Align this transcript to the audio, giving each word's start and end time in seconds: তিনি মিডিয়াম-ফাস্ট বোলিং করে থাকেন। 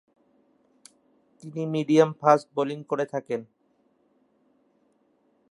তিনি 1.39 1.61
মিডিয়াম-ফাস্ট 1.65 2.47
বোলিং 2.55 2.79
করে 2.83 3.05
থাকেন। 3.05 3.41